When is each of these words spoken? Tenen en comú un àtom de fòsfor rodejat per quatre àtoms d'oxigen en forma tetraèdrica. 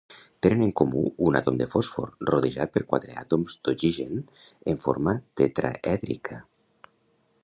Tenen 0.43 0.61
en 0.67 0.71
comú 0.79 1.01
un 1.25 1.35
àtom 1.39 1.59
de 1.59 1.67
fòsfor 1.73 2.13
rodejat 2.31 2.73
per 2.77 2.83
quatre 2.93 3.19
àtoms 3.23 3.57
d'oxigen 3.69 4.25
en 4.73 4.83
forma 4.87 5.17
tetraèdrica. 5.43 6.41